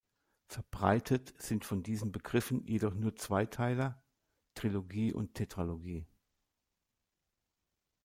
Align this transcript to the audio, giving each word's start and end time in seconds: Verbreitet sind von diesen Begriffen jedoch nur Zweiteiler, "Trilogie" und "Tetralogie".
Verbreitet 0.47 1.39
sind 1.39 1.63
von 1.63 1.83
diesen 1.83 2.11
Begriffen 2.11 2.65
jedoch 2.65 2.95
nur 2.95 3.15
Zweiteiler, 3.17 4.01
"Trilogie" 4.55 5.13
und 5.13 5.35
"Tetralogie". 5.35 6.07